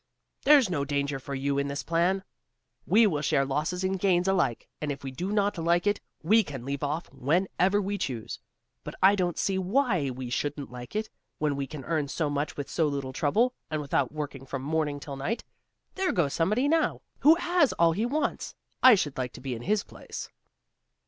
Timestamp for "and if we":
4.81-5.11